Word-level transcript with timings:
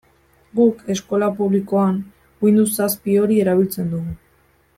Guk, 0.59 0.79
eskola 0.93 1.27
publikoan, 1.41 1.99
Windows 2.47 2.73
zazpi 2.81 3.19
hori 3.25 3.39
erabiltzen 3.45 3.95
dugu. 3.95 4.17